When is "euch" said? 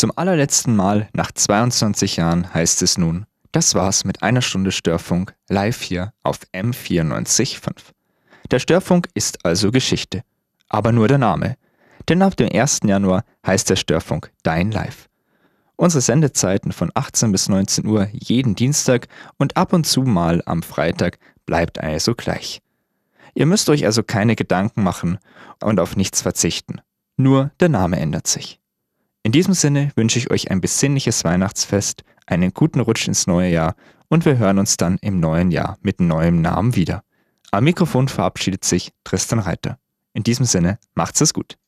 23.68-23.84, 30.30-30.50